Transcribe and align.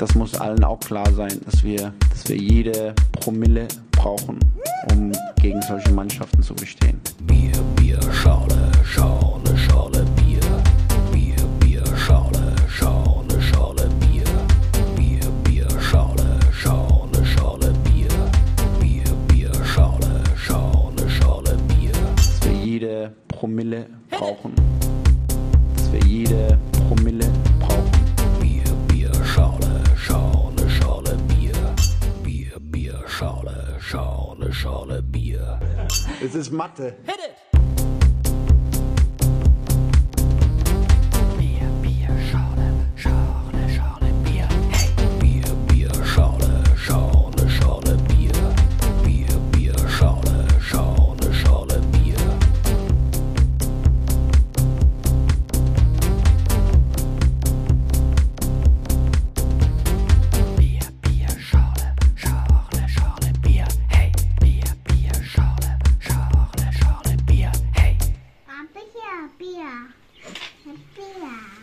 das 0.00 0.14
muss 0.14 0.34
allen 0.34 0.64
auch 0.64 0.80
klar 0.80 1.10
sein, 1.12 1.40
dass 1.44 1.62
wir, 1.62 1.92
dass 2.10 2.26
wir 2.26 2.36
jede 2.36 2.94
Promille 3.12 3.68
brauchen, 3.92 4.38
um 4.90 5.12
gegen 5.42 5.60
solche 5.62 5.92
Mannschaften 5.92 6.42
zu 6.42 6.54
bestehen. 6.54 6.98
Bier, 7.24 7.52
Bier, 7.76 8.00
Schale, 8.10 8.72
Schale, 8.82 9.56
Schale, 9.58 10.06
Bier. 10.16 10.40
Bier, 11.12 11.36
Bier, 11.60 11.84
Schale, 11.96 12.54
Schale, 12.66 13.42
Schale, 13.42 13.90
Bier. 14.00 14.24
Bier, 14.96 15.30
Bier, 15.44 15.68
Schale, 15.80 16.40
Schale, 16.50 17.26
Schale, 17.26 17.72
Bier. 17.84 18.08
Bier, 18.80 19.04
Bier, 19.28 19.52
Schale, 19.64 20.22
Schale, 20.34 21.10
Schale, 21.10 21.58
Bier. 21.68 21.92
Dass 22.16 22.40
wir 22.42 22.52
jede 22.52 23.12
Promille 23.28 23.86
brauchen. 24.08 24.54
Schale, 33.20 33.76
Schale, 33.78 34.50
Schale, 34.50 35.02
Bier. 35.02 35.60
Es 36.24 36.34
ist 36.34 36.50
Mathe. 36.50 36.96
Schale, 69.20 69.28
Schale, 69.36 69.90
Bier. 70.96 71.59